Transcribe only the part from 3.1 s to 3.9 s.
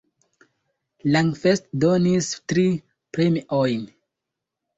premiojn.